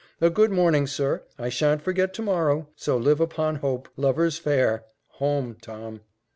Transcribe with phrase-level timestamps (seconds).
[0.19, 4.83] A good morning, sir I sha'n't forget to morrow: so live upon hope lover's fare!
[5.21, 6.01] Home, Tom."